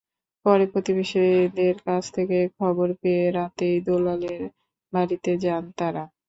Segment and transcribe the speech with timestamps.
[0.45, 4.41] পরে প্রতিবেশীদের কাছ থেকে খবর পেয়ে রাতেই দুলালের
[4.93, 6.03] বাড়িতে যান তাঁরা।